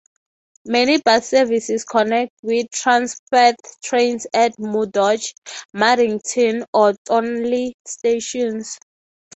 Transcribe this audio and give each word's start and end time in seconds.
Many 0.65 0.99
bus 0.99 1.29
services 1.29 1.83
connect 1.85 2.31
with 2.41 2.71
Transperth 2.71 3.79
trains 3.83 4.25
at 4.33 4.57
Murdoch, 4.57 5.19
Maddington 5.75 6.65
or 6.73 6.93
Thornlie 7.07 7.73
stations. 7.85 8.79